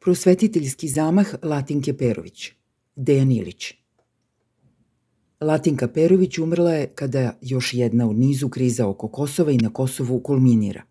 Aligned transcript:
Prosvetiteljski 0.00 0.88
zamah 0.88 1.26
Latinke 1.42 1.96
Perović 1.96 2.50
Dejan 2.96 3.32
Ilić 3.32 3.74
Latinka 5.40 5.88
Perović 5.88 6.38
umrla 6.38 6.72
je 6.74 6.86
kada 6.94 7.38
još 7.42 7.74
jedna 7.74 8.08
od 8.08 8.16
nizu 8.16 8.48
kriza 8.48 8.88
oko 8.88 9.08
Kosova 9.08 9.52
i 9.52 9.56
na 9.56 9.72
Kosovu 9.72 10.20
kulminira. 10.20 10.82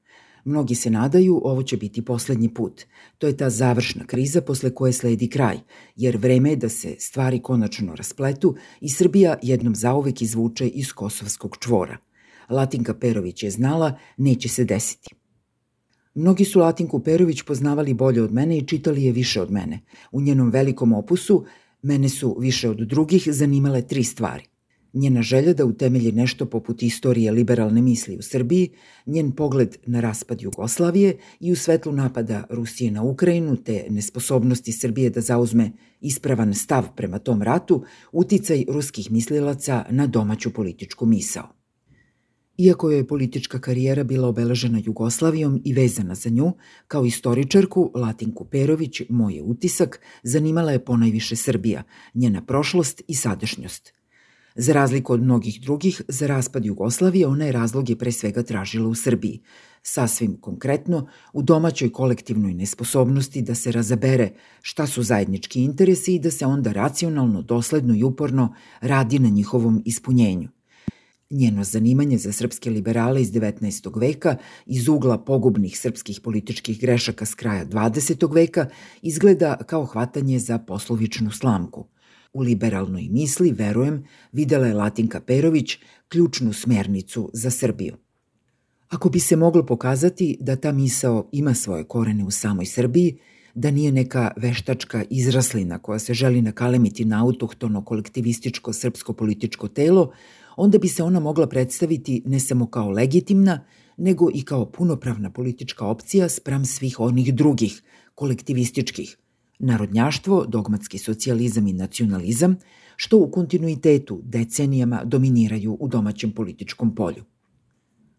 Mnogi 0.46 0.75
se 0.75 0.89
nadaju 0.89 1.41
ovo 1.43 1.63
će 1.63 1.78
biti 1.78 2.05
poslednji 2.05 2.54
put. 2.54 2.85
To 3.17 3.28
je 3.28 3.38
ta 3.38 3.49
završna 3.49 4.05
kriza 4.05 4.41
posle 4.41 4.75
koje 4.75 4.93
sledi 4.93 5.29
kraj, 5.29 5.58
jer 5.96 6.17
vreme 6.17 6.49
je 6.49 6.55
da 6.55 6.69
se 6.69 6.96
stvari 6.99 7.42
konačno 7.42 7.96
raspletu 7.96 8.55
i 8.81 8.89
Srbija 8.89 9.37
jednom 9.42 9.76
zauvek 9.76 10.21
izvuče 10.21 10.67
iz 10.67 10.94
kosovskog 10.94 11.58
čvora. 11.60 11.97
Latinka 12.49 12.94
Perović 12.94 13.44
je 13.44 13.51
znala, 13.51 13.97
neće 14.17 14.49
se 14.49 14.63
desiti. 14.63 15.17
Mnogi 16.18 16.45
su 16.45 16.59
Latinku 16.59 16.99
Perović 16.99 17.41
poznavali 17.41 17.94
bolje 17.94 18.23
od 18.23 18.34
mene 18.34 18.58
i 18.58 18.67
čitali 18.67 19.04
je 19.04 19.12
više 19.12 19.41
od 19.41 19.52
mene. 19.52 19.80
U 20.12 20.22
njenom 20.22 20.49
velikom 20.49 20.94
opusu 20.94 21.45
mene 21.81 22.09
su 22.09 22.38
više 22.39 22.70
od 22.70 22.77
drugih 22.77 23.27
zanimale 23.31 23.81
tri 23.81 24.03
stvari. 24.03 24.44
Njena 24.94 25.22
želja 25.22 25.53
da 25.53 25.66
utemelji 25.66 26.11
nešto 26.11 26.45
poput 26.45 26.84
istorije 26.84 27.31
liberalne 27.31 27.81
misli 27.81 28.17
u 28.17 28.22
Srbiji, 28.22 28.70
njen 29.05 29.31
pogled 29.31 29.77
na 29.85 29.99
raspad 29.99 30.41
Jugoslavije 30.41 31.17
i 31.39 31.52
u 31.52 31.55
svetlu 31.55 31.91
napada 31.91 32.44
Rusije 32.49 32.91
na 32.91 33.03
Ukrajinu 33.03 33.55
te 33.55 33.86
nesposobnosti 33.89 34.72
Srbije 34.72 35.09
da 35.09 35.22
zauzme 35.22 35.72
ispravan 36.02 36.53
stav 36.53 36.88
prema 36.95 37.20
tom 37.20 37.41
ratu, 37.41 37.84
uticaj 38.11 38.66
ruskih 38.70 39.11
mislilaca 39.11 39.86
na 39.89 40.08
domaću 40.08 40.53
političku 40.53 41.05
misao. 41.05 41.56
Iako 42.57 42.89
je 42.91 43.07
politička 43.07 43.59
karijera 43.59 44.03
bila 44.03 44.27
obeležena 44.27 44.81
Jugoslavijom 44.85 45.61
i 45.66 45.73
vezana 45.73 46.16
za 46.16 46.29
nju, 46.29 46.53
kao 46.88 47.05
istoričarku 47.05 47.91
Latinku 47.95 48.45
Perović, 48.45 49.02
moj 49.09 49.35
je 49.35 49.43
utisak, 49.43 49.99
zanimala 50.23 50.71
je 50.71 50.85
ponajviše 50.85 51.35
Srbija, 51.35 51.83
njena 52.13 52.41
prošlost 52.41 53.02
i 53.08 53.16
sadašnjost. 53.16 53.94
Za 54.55 54.73
razliku 54.73 55.13
od 55.13 55.22
mnogih 55.22 55.61
drugih, 55.61 56.02
za 56.08 56.28
raspad 56.28 56.66
Jugoslavije 56.66 57.28
ona 57.28 57.45
je 57.45 57.52
razloge 57.52 57.95
pre 57.95 58.11
svega 58.11 58.44
tražila 58.44 58.89
u 58.89 58.95
Srbiji. 58.95 59.41
Sasvim 59.83 60.38
konkretno, 60.41 61.08
u 61.33 61.41
domaćoj 61.41 61.91
kolektivnoj 61.91 62.53
nesposobnosti 62.53 63.41
da 63.41 63.55
se 63.55 63.72
razabere 63.72 64.30
šta 64.61 64.88
su 64.88 65.03
zajednički 65.03 65.63
interesi 65.63 66.16
i 66.16 66.19
da 66.19 66.31
se 66.31 66.45
onda 66.45 66.72
racionalno, 66.72 67.41
dosledno 67.41 67.95
i 67.95 68.03
uporno 68.03 68.53
radi 68.81 69.19
na 69.19 69.30
njihovom 69.30 69.81
ispunjenju. 69.85 70.56
Njeno 71.30 71.64
zanimanje 71.64 72.17
za 72.17 72.31
srpske 72.31 72.70
liberale 72.70 73.22
iz 73.22 73.31
19. 73.31 74.00
veka 74.00 74.36
iz 74.66 74.88
ugla 74.88 75.17
pogubnih 75.17 75.80
srpskih 75.80 76.22
političkih 76.22 76.80
grešaka 76.80 77.25
s 77.25 77.36
kraja 77.36 77.66
20. 77.66 78.34
veka 78.34 78.69
izgleda 79.02 79.58
kao 79.66 79.86
hvatanje 79.86 80.39
za 80.39 80.58
poslovičnu 80.58 81.31
slamku. 81.31 81.86
U 82.34 82.42
liberalnoj 82.42 83.08
misli, 83.11 83.52
verujem, 83.52 84.03
videla 84.31 84.67
je 84.67 84.73
Latinka 84.73 85.19
Perović 85.19 85.78
ključnu 86.09 86.53
smernicu 86.53 87.30
za 87.34 87.52
Srbiju. 87.52 87.95
Ako 88.89 89.09
bi 89.09 89.19
se 89.19 89.36
moglo 89.36 89.66
pokazati 89.66 90.38
da 90.39 90.56
ta 90.56 90.72
misao 90.72 91.30
ima 91.31 91.53
svoje 91.53 91.84
korene 91.84 92.23
u 92.23 92.31
samoj 92.31 92.66
Srbiji, 92.66 93.17
da 93.56 93.72
nije 93.72 93.91
neka 93.91 94.31
veštačka 94.38 95.03
izraslina 95.09 95.80
koja 95.80 96.00
se 96.00 96.14
želi 96.14 96.41
nakalemiti 96.41 97.06
na 97.06 97.23
autohtono 97.23 97.86
kolektivističko 97.86 98.73
srpsko 98.73 99.14
političko 99.14 99.67
telo, 99.67 100.12
onda 100.58 100.77
bi 100.77 100.88
se 100.88 101.03
ona 101.03 101.19
mogla 101.19 101.47
predstaviti 101.47 102.22
ne 102.25 102.39
samo 102.39 102.67
kao 102.67 102.89
legitimna, 102.89 103.66
nego 103.97 104.30
i 104.33 104.41
kao 104.41 104.66
punopravna 104.72 105.31
politička 105.31 105.86
opcija 105.86 106.30
spram 106.30 106.66
svih 106.66 107.00
onih 107.00 107.33
drugih, 107.36 107.81
kolektivističkih, 108.16 109.17
narodnjaštvo, 109.59 110.45
dogmatski 110.45 110.97
socijalizam 110.97 111.67
i 111.67 111.73
nacionalizam, 111.73 112.55
što 112.95 113.17
u 113.17 113.31
kontinuitetu 113.31 114.22
decenijama 114.23 115.03
dominiraju 115.03 115.78
u 115.80 115.88
domaćem 115.88 116.31
političkom 116.31 116.95
polju. 116.95 117.24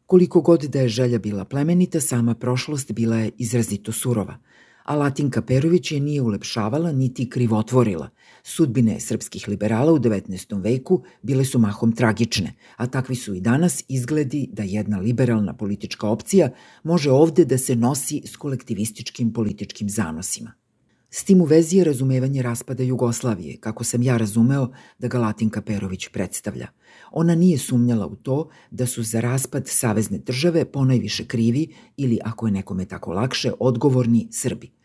Koliko 0.07 0.41
god 0.41 0.61
da 0.63 0.81
je 0.81 0.89
želja 0.89 1.19
bila 1.19 1.45
plemenita, 1.45 2.01
sama 2.01 2.35
prošlost 2.35 2.93
bila 2.93 3.17
je 3.17 3.31
izrazito 3.39 3.93
surova– 3.93 4.39
a 4.89 4.97
Latinka 4.97 5.43
Perović 5.43 5.93
je 5.93 6.01
nije 6.01 6.23
ulepšavala 6.23 6.93
niti 6.93 7.31
krivotvorila. 7.31 8.09
Sudbine 8.43 9.01
srpskih 9.01 9.49
liberala 9.49 9.93
u 9.93 9.99
19. 9.99 10.63
veku 10.63 11.03
bile 11.23 11.45
su 11.45 11.59
mahom 11.59 11.93
tragične, 11.93 12.55
a 12.77 12.87
takvi 12.87 13.15
su 13.15 13.35
i 13.35 13.41
danas 13.41 13.85
izgledi 13.89 14.49
da 14.53 14.63
jedna 14.63 14.99
liberalna 14.99 15.53
politička 15.53 16.09
opcija 16.09 16.51
može 16.83 17.11
ovde 17.11 17.45
da 17.45 17.59
se 17.59 17.77
nosi 17.77 18.23
s 18.25 18.37
kolektivističkim 18.37 19.33
političkim 19.33 19.91
zanosima. 19.91 20.53
S 21.11 21.25
tim 21.25 21.41
u 21.41 21.45
vezi 21.45 21.77
je 21.77 21.85
razumevanje 21.85 22.43
raspada 22.43 22.83
Jugoslavije, 22.83 23.57
kako 23.61 23.85
sam 23.85 24.03
ja 24.03 24.17
razumeo 24.17 24.71
da 24.99 25.09
ga 25.09 25.19
Latinka 25.19 25.63
Perović 25.63 26.09
predstavlja. 26.09 26.69
Ona 27.13 27.35
nije 27.35 27.59
sumnjala 27.59 28.07
u 28.07 28.17
to 28.17 28.49
da 28.71 28.87
su 28.87 29.03
za 29.03 29.21
raspad 29.21 29.69
savezne 29.69 30.19
države 30.19 30.65
ponajviše 30.65 31.27
krivi 31.27 31.69
ili, 31.97 32.19
ako 32.25 32.47
je 32.47 32.53
nekome 32.53 32.85
tako 32.85 33.13
lakše, 33.13 33.53
odgovorni 33.61 34.29
Srbi 34.31 34.78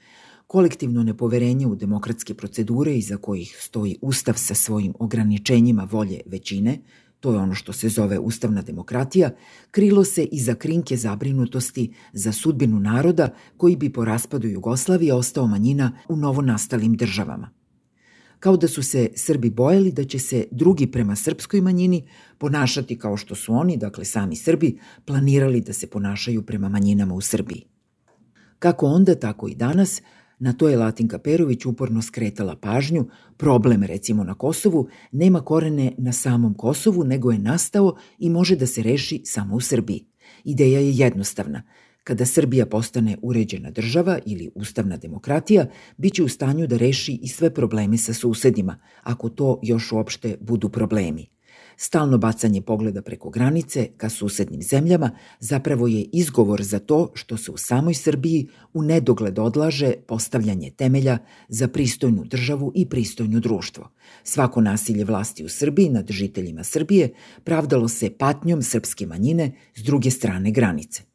kolektivno 0.54 1.04
nepoverenje 1.04 1.68
u 1.68 1.76
demokratske 1.76 2.34
procedure 2.34 2.94
iza 2.96 3.18
kojih 3.18 3.56
stoji 3.60 3.96
Ustav 4.02 4.34
sa 4.38 4.56
svojim 4.56 4.94
ograničenjima 5.00 5.88
volje 5.92 6.20
većine, 6.26 6.78
to 7.20 7.32
je 7.34 7.40
ono 7.40 7.56
što 7.56 7.74
se 7.74 7.90
zove 7.90 8.20
ustavna 8.20 8.62
demokratija, 8.62 9.32
krilo 9.72 10.04
se 10.04 10.24
iza 10.24 10.56
krinke 10.56 10.98
zabrinutosti 10.98 11.94
za 12.14 12.32
sudbinu 12.32 12.80
naroda 12.80 13.30
koji 13.58 13.76
bi 13.76 13.90
po 13.94 14.06
raspadu 14.06 14.48
Jugoslavije 14.48 15.14
ostao 15.14 15.48
manjina 15.48 15.92
u 16.10 16.16
novonastalim 16.16 16.98
državama. 16.98 17.50
Kao 18.40 18.58
da 18.58 18.68
su 18.68 18.84
se 18.84 19.10
Srbi 19.16 19.50
bojali 19.50 19.92
da 19.92 20.04
će 20.04 20.20
se 20.20 20.48
drugi 20.52 20.88
prema 20.88 21.16
srpskoj 21.16 21.62
manjini 21.62 22.08
ponašati 22.38 23.00
kao 23.00 23.18
što 23.18 23.36
su 23.36 23.54
oni, 23.54 23.78
dakle 23.78 24.06
sami 24.06 24.36
Srbi, 24.36 24.78
planirali 25.06 25.62
da 25.62 25.74
se 25.74 25.88
ponašaju 25.88 26.46
prema 26.46 26.70
manjinama 26.70 27.14
u 27.14 27.22
Srbiji. 27.22 27.66
Kako 28.60 28.86
onda, 28.86 29.16
tako 29.16 29.48
i 29.48 29.56
danas, 29.56 30.02
Na 30.40 30.54
to 30.54 30.70
je 30.70 30.78
Latinka 30.78 31.20
Perović 31.20 31.66
uporno 31.66 32.02
skretala 32.02 32.56
pažnju, 32.56 33.08
problem 33.38 33.84
recimo 33.84 34.24
na 34.24 34.34
Kosovu 34.34 34.88
nema 35.12 35.42
korene 35.42 35.92
na 35.98 36.14
samom 36.14 36.54
Kosovu, 36.54 37.04
nego 37.04 37.32
je 37.32 37.40
nastao 37.40 37.96
i 38.20 38.30
može 38.30 38.56
da 38.56 38.68
se 38.68 38.84
reši 38.84 39.22
samo 39.26 39.56
u 39.56 39.60
Srbiji. 39.60 40.06
Ideja 40.44 40.80
je 40.80 40.92
jednostavna. 40.92 41.64
Kada 42.04 42.26
Srbija 42.26 42.66
postane 42.66 43.18
uređena 43.22 43.72
država 43.72 44.20
ili 44.26 44.50
ustavna 44.56 44.98
demokratija, 44.98 45.68
bit 45.98 46.14
će 46.14 46.24
u 46.24 46.28
stanju 46.28 46.68
da 46.68 46.78
reši 46.78 47.20
i 47.22 47.28
sve 47.28 47.54
probleme 47.54 47.98
sa 47.98 48.14
susedima, 48.14 48.80
ako 49.04 49.30
to 49.30 49.60
još 49.64 49.92
uopšte 49.92 50.38
budu 50.42 50.70
problemi. 50.70 51.33
Stalno 51.78 52.18
bacanje 52.18 52.62
pogleda 52.62 53.02
preko 53.02 53.30
granice 53.30 53.88
ka 53.98 54.10
susednim 54.10 54.62
zemljama 54.62 55.12
zapravo 55.40 55.88
je 55.88 56.06
izgovor 56.14 56.64
za 56.64 56.80
to 56.80 57.12
što 57.14 57.38
se 57.38 57.52
u 57.52 57.58
samoj 57.58 57.94
Srbiji 57.94 58.48
u 58.74 58.82
nedogled 58.82 59.40
odlaže 59.40 59.94
postavljanje 60.08 60.72
temelja 60.72 61.18
za 61.48 61.68
pristojnu 61.68 62.24
državu 62.24 62.72
i 62.76 62.90
pristojno 62.90 63.40
društvo. 63.40 63.90
Svako 64.24 64.62
nasilje 64.62 65.06
vlasti 65.06 65.46
u 65.46 65.50
Srbiji 65.50 65.90
nad 65.90 66.12
žiteljima 66.12 66.64
Srbije 66.64 67.14
pravdalo 67.44 67.88
se 67.88 68.10
patnjom 68.18 68.62
srpske 68.62 69.06
manjine 69.06 69.52
s 69.76 69.84
druge 69.84 70.12
strane 70.12 70.52
granice. 70.52 71.13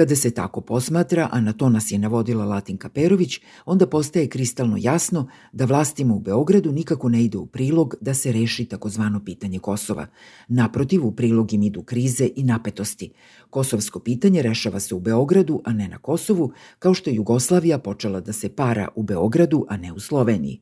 Kada 0.00 0.16
se 0.16 0.30
tako 0.30 0.60
posmatra, 0.60 1.28
a 1.32 1.40
na 1.40 1.52
to 1.52 1.68
nas 1.68 1.90
je 1.92 1.98
navodila 1.98 2.44
Latinka 2.44 2.88
Perović, 2.88 3.40
onda 3.66 3.86
postaje 3.86 4.28
kristalno 4.28 4.76
jasno 4.78 5.28
da 5.52 5.64
vlastima 5.64 6.14
u 6.14 6.20
Beogradu 6.20 6.72
nikako 6.72 7.08
ne 7.08 7.24
ide 7.24 7.38
u 7.38 7.46
prilog 7.46 7.94
da 8.00 8.14
se 8.14 8.32
reši 8.32 8.64
takozvano 8.64 9.24
pitanje 9.24 9.58
Kosova. 9.58 10.06
Naprotiv, 10.48 11.06
u 11.06 11.12
prilog 11.12 11.52
im 11.52 11.62
idu 11.62 11.82
krize 11.82 12.28
i 12.36 12.44
napetosti. 12.44 13.12
Kosovsko 13.50 14.00
pitanje 14.00 14.42
rešava 14.42 14.80
se 14.80 14.94
u 14.94 15.00
Beogradu, 15.00 15.60
a 15.64 15.72
ne 15.72 15.88
na 15.88 15.98
Kosovu, 15.98 16.52
kao 16.78 16.94
što 16.94 17.10
je 17.10 17.16
Jugoslavija 17.16 17.78
počela 17.78 18.20
da 18.20 18.32
se 18.32 18.48
para 18.48 18.88
u 18.96 19.02
Beogradu, 19.02 19.66
a 19.68 19.76
ne 19.76 19.92
u 19.92 20.00
Sloveniji. 20.00 20.60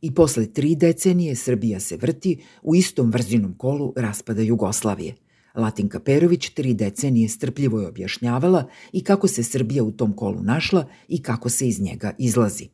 I 0.00 0.14
posle 0.14 0.46
tri 0.52 0.76
decenije 0.76 1.34
Srbija 1.34 1.80
se 1.80 1.96
vrti 1.96 2.38
u 2.62 2.74
istom 2.74 3.10
vrzinom 3.10 3.54
kolu 3.58 3.92
raspada 3.96 4.42
Jugoslavije– 4.42 5.14
Latinka 5.56 6.00
Perović 6.00 6.50
tri 6.50 6.74
decenije 6.74 7.28
strpljivo 7.28 7.80
je 7.80 7.88
objašnjavala 7.88 8.64
i 8.92 9.04
kako 9.04 9.28
se 9.28 9.42
Srbija 9.42 9.84
u 9.84 9.92
tom 9.92 10.12
kolu 10.12 10.42
našla 10.42 10.86
i 11.08 11.22
kako 11.22 11.48
se 11.48 11.68
iz 11.68 11.80
njega 11.80 12.12
izlazi. 12.18 12.68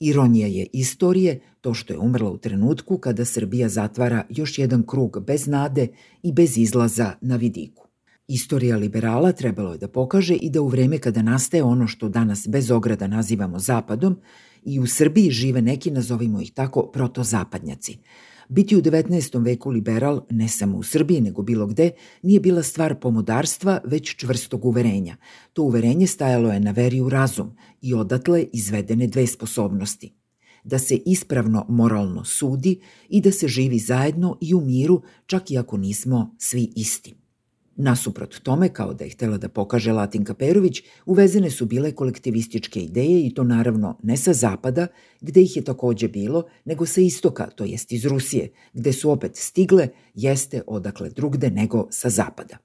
Ironija 0.00 0.46
je 0.46 0.66
istorije 0.72 1.40
to 1.60 1.74
što 1.74 1.92
je 1.92 1.98
umrla 1.98 2.30
u 2.30 2.38
trenutku 2.38 2.98
kada 2.98 3.24
Srbija 3.24 3.68
zatvara 3.68 4.26
još 4.30 4.58
jedan 4.58 4.82
krug 4.86 5.24
bez 5.26 5.46
nade 5.46 5.88
i 6.22 6.32
bez 6.32 6.58
izlaza 6.58 7.12
na 7.20 7.36
vidiku. 7.36 7.88
Istorija 8.28 8.76
liberala 8.76 9.32
trebalo 9.32 9.72
je 9.72 9.78
da 9.78 9.88
pokaže 9.88 10.34
i 10.34 10.50
da 10.50 10.60
u 10.60 10.68
vreme 10.68 10.98
kada 10.98 11.22
nastaje 11.22 11.62
ono 11.62 11.86
što 11.86 12.08
danas 12.08 12.48
bez 12.48 12.70
ograda 12.70 13.06
nazivamo 13.06 13.58
zapadom, 13.58 14.16
i 14.62 14.80
u 14.80 14.86
Srbiji 14.86 15.30
žive 15.30 15.62
neki, 15.62 15.90
nazovimo 15.90 16.40
ih 16.40 16.52
tako, 16.52 16.90
protozapadnjaci– 16.92 17.98
Biti 18.48 18.76
u 18.76 18.82
19. 18.82 19.44
veku 19.44 19.70
liberal, 19.70 20.22
ne 20.30 20.48
samo 20.48 20.78
u 20.78 20.82
Srbiji, 20.82 21.20
nego 21.20 21.42
bilo 21.42 21.66
gde, 21.66 21.90
nije 22.22 22.40
bila 22.40 22.62
stvar 22.62 23.00
pomodarstva, 23.00 23.80
već 23.84 24.16
čvrstog 24.16 24.64
uverenja. 24.64 25.16
To 25.52 25.62
uverenje 25.62 26.06
stajalo 26.06 26.52
je 26.52 26.60
na 26.60 26.70
veri 26.70 27.00
u 27.00 27.08
razum 27.08 27.56
i 27.82 27.94
odatle 27.94 28.46
izvedene 28.52 29.06
dve 29.06 29.26
sposobnosti. 29.26 30.14
Da 30.64 30.78
se 30.78 30.96
ispravno 30.96 31.66
moralno 31.68 32.24
sudi 32.24 32.80
i 33.08 33.20
da 33.20 33.32
se 33.32 33.48
živi 33.48 33.78
zajedno 33.78 34.38
i 34.40 34.54
u 34.54 34.60
miru, 34.60 35.02
čak 35.26 35.50
i 35.50 35.58
ako 35.58 35.76
nismo 35.76 36.34
svi 36.38 36.72
isti. 36.76 37.14
Nasuprot 37.80 38.40
tome, 38.42 38.68
kao 38.68 38.94
da 38.94 39.04
je 39.04 39.10
htela 39.10 39.36
da 39.38 39.48
pokaže 39.48 39.92
Latinka 39.92 40.34
Perović, 40.34 40.82
uvezene 41.06 41.50
su 41.50 41.66
bile 41.66 41.92
kolektivističke 41.92 42.80
ideje 42.80 43.26
i 43.26 43.34
to 43.34 43.44
naravno 43.44 43.98
ne 44.02 44.16
sa 44.16 44.32
zapada, 44.32 44.86
gde 45.20 45.42
ih 45.42 45.56
je 45.56 45.64
takođe 45.64 46.08
bilo, 46.08 46.42
nego 46.64 46.86
sa 46.86 47.00
istoka, 47.00 47.46
to 47.46 47.64
jest 47.64 47.92
iz 47.92 48.04
Rusije, 48.04 48.50
gde 48.74 48.92
su 48.92 49.10
opet 49.10 49.36
stigle, 49.36 49.88
jeste 50.14 50.62
odakle 50.66 51.10
drugde 51.10 51.50
nego 51.50 51.86
sa 51.90 52.10
zapada. 52.10 52.58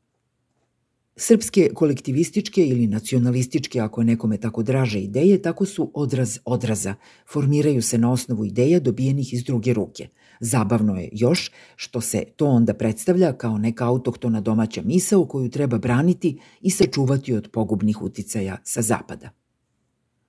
Srpske 1.16 1.70
kolektivističke 1.74 2.66
ili 2.66 2.88
nacionalističke, 2.88 3.80
ako 3.80 4.02
je 4.02 4.06
nekome 4.06 4.38
tako 4.38 4.64
draže 4.64 5.00
ideje, 5.00 5.42
tako 5.42 5.66
su 5.66 5.92
odraz 5.94 6.40
odraza, 6.46 6.96
formiraju 7.34 7.82
se 7.82 7.98
na 7.98 8.12
osnovu 8.12 8.46
ideja 8.46 8.80
dobijenih 8.80 9.34
iz 9.34 9.44
druge 9.44 9.74
ruke– 9.74 10.08
Zabavno 10.46 10.96
je 10.96 11.10
još 11.12 11.52
što 11.76 12.02
se 12.02 12.24
to 12.36 12.46
onda 12.46 12.74
predstavlja 12.74 13.34
kao 13.34 13.58
neka 13.58 13.88
autohtona 13.88 14.42
domaća 14.42 14.82
misao 14.82 15.26
koju 15.26 15.50
treba 15.50 15.78
braniti 15.78 16.40
i 16.62 16.70
sačuvati 16.70 17.34
od 17.34 17.50
pogubnih 17.52 18.02
uticaja 18.02 18.58
sa 18.64 18.82
zapada. 18.82 19.30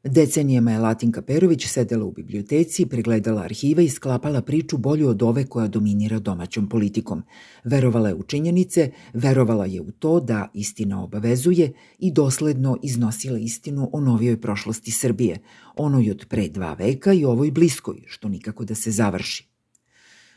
Decenijama 0.04 0.72
je 0.72 0.78
Latinka 0.78 1.22
Perović 1.22 1.66
sedela 1.66 2.04
u 2.04 2.12
biblioteci, 2.12 2.86
pregledala 2.86 3.42
arhive 3.42 3.84
i 3.84 3.88
sklapala 3.88 4.42
priču 4.42 4.76
bolju 4.78 5.08
od 5.08 5.22
ove 5.22 5.46
koja 5.46 5.68
dominira 5.68 6.18
domaćom 6.18 6.68
politikom. 6.68 7.22
Verovala 7.64 8.08
je 8.08 8.14
u 8.14 8.22
činjenice, 8.22 8.90
verovala 9.12 9.66
je 9.66 9.80
u 9.80 9.90
to 9.90 10.20
da 10.20 10.50
istina 10.54 11.04
obavezuje 11.04 11.72
i 11.98 12.12
dosledno 12.12 12.76
iznosila 12.82 13.38
istinu 13.38 13.90
o 13.92 14.00
novijoj 14.00 14.40
prošlosti 14.40 14.90
Srbije, 14.90 15.38
onoj 15.76 16.10
od 16.10 16.26
pre 16.28 16.48
dva 16.48 16.74
veka 16.74 17.12
i 17.12 17.24
ovoj 17.24 17.50
bliskoj, 17.50 18.02
što 18.06 18.28
nikako 18.28 18.64
da 18.64 18.74
se 18.74 18.90
završi. 18.90 19.53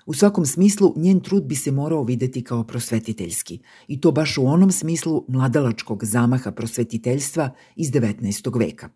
U 0.08 0.14
svakom 0.14 0.46
smislu, 0.46 0.94
njen 0.96 1.20
trud 1.20 1.44
bi 1.44 1.56
se 1.56 1.72
morao 1.72 2.04
videti 2.04 2.44
kao 2.44 2.64
prosvetiteljski, 2.64 3.60
i 3.88 4.02
to 4.02 4.12
baš 4.12 4.38
u 4.38 4.46
onom 4.46 4.72
smislu 4.72 5.26
mladalačkog 5.28 6.06
zamaha 6.06 6.52
prosvetiteljstva 6.52 7.50
iz 7.76 7.92
19. 7.92 8.60
veka. 8.60 8.90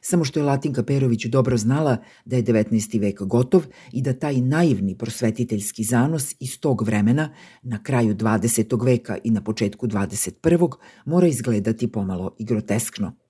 Samo 0.00 0.24
što 0.24 0.40
je 0.40 0.44
Latinka 0.44 0.82
Perović 0.82 1.26
dobro 1.26 1.56
znala 1.56 1.96
da 2.24 2.36
je 2.36 2.44
19. 2.44 3.00
vek 3.00 3.22
gotov 3.22 3.66
i 3.92 4.02
da 4.02 4.12
taj 4.12 4.40
naivni 4.40 4.98
prosvetiteljski 4.98 5.84
zanos 5.84 6.34
iz 6.40 6.60
tog 6.60 6.82
vremena, 6.82 7.34
na 7.62 7.82
kraju 7.82 8.14
20. 8.14 8.84
veka 8.84 9.18
i 9.24 9.30
na 9.30 9.44
početku 9.44 9.86
21. 9.86 10.70
mora 11.04 11.26
izgledati 11.26 11.92
pomalo 11.92 12.34
i 12.38 12.44
groteskno– 12.44 13.12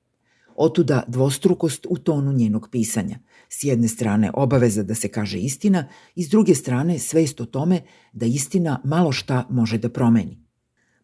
Otuda 0.58 1.02
dvostrukost 1.08 1.86
u 1.90 1.96
tonu 1.96 2.32
njenog 2.32 2.68
pisanja. 2.72 3.18
S 3.48 3.64
jedne 3.64 3.88
strane 3.88 4.30
obaveza 4.34 4.82
da 4.82 4.94
se 4.94 5.08
kaže 5.08 5.38
istina 5.38 5.88
i 6.14 6.24
s 6.24 6.28
druge 6.28 6.54
strane 6.54 6.98
svest 6.98 7.40
o 7.40 7.44
tome 7.44 7.80
da 8.12 8.26
istina 8.26 8.80
malo 8.84 9.12
šta 9.12 9.46
može 9.50 9.78
da 9.78 9.88
promeni. 9.88 10.46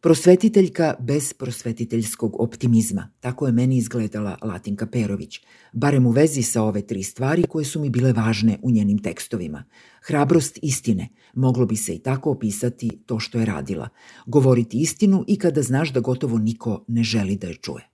Prosvetiteljka 0.02 0.94
bez 1.00 1.32
prosvetiteljskog 1.32 2.40
optimizma, 2.40 3.10
tako 3.20 3.46
je 3.46 3.52
meni 3.52 3.76
izgledala 3.76 4.38
Latinka 4.42 4.86
Perović, 4.86 5.40
barem 5.72 6.06
u 6.06 6.10
vezi 6.10 6.42
sa 6.42 6.62
ove 6.62 6.86
tri 6.86 7.02
stvari 7.02 7.42
koje 7.42 7.64
su 7.64 7.80
mi 7.80 7.90
bile 7.90 8.12
važne 8.12 8.58
u 8.62 8.70
njenim 8.70 8.98
tekstovima. 8.98 9.64
Hrabrost 10.06 10.58
istine, 10.62 11.08
moglo 11.34 11.66
bi 11.66 11.76
se 11.76 11.94
i 11.94 11.98
tako 11.98 12.30
opisati 12.30 13.02
to 13.06 13.18
što 13.18 13.38
je 13.38 13.46
radila. 13.46 13.88
Govoriti 14.26 14.80
istinu 14.80 15.24
i 15.26 15.38
kada 15.38 15.62
znaš 15.62 15.92
da 15.92 16.00
gotovo 16.00 16.38
niko 16.38 16.84
ne 16.88 17.02
želi 17.02 17.36
da 17.36 17.46
je 17.46 17.54
čuje. 17.54 17.91